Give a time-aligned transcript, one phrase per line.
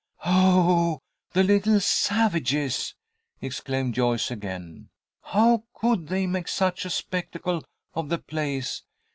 [0.25, 0.97] "Oh,
[1.33, 2.95] the little savages!"
[3.39, 4.89] exclaimed Joyce again.
[5.21, 8.81] "How could they make such a spectacle of the place!